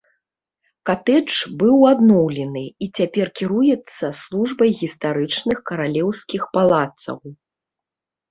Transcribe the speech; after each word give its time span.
Катэдж 0.89 1.33
быў 1.63 1.75
адноўлены 1.91 2.63
і 2.85 2.87
цяпер 3.01 3.27
кіруецца 3.39 4.07
службай 4.21 4.69
гістарычных 4.81 5.57
каралеўскіх 5.71 6.41
палацаў. 6.57 7.17